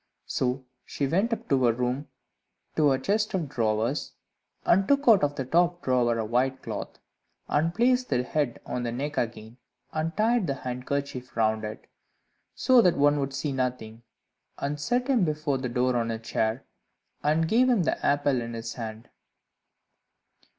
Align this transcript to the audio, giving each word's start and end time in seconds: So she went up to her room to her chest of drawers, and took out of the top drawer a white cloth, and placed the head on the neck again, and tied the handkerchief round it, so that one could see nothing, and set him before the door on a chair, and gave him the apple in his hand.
So 0.25 0.65
she 0.83 1.05
went 1.05 1.31
up 1.31 1.47
to 1.49 1.63
her 1.65 1.73
room 1.73 2.07
to 2.75 2.87
her 2.89 2.97
chest 2.97 3.35
of 3.35 3.47
drawers, 3.47 4.13
and 4.65 4.87
took 4.87 5.07
out 5.07 5.23
of 5.23 5.35
the 5.35 5.45
top 5.45 5.83
drawer 5.83 6.17
a 6.17 6.25
white 6.25 6.63
cloth, 6.63 6.97
and 7.47 7.71
placed 7.75 8.09
the 8.09 8.23
head 8.23 8.59
on 8.65 8.81
the 8.81 8.91
neck 8.91 9.19
again, 9.19 9.57
and 9.93 10.17
tied 10.17 10.47
the 10.47 10.55
handkerchief 10.55 11.37
round 11.37 11.63
it, 11.63 11.85
so 12.55 12.81
that 12.81 12.97
one 12.97 13.17
could 13.17 13.35
see 13.35 13.51
nothing, 13.51 14.01
and 14.57 14.79
set 14.81 15.07
him 15.07 15.23
before 15.23 15.59
the 15.59 15.69
door 15.69 15.95
on 15.95 16.09
a 16.09 16.17
chair, 16.17 16.65
and 17.21 17.47
gave 17.47 17.69
him 17.69 17.83
the 17.83 18.03
apple 18.03 18.41
in 18.41 18.53
his 18.55 18.73
hand. 18.73 19.07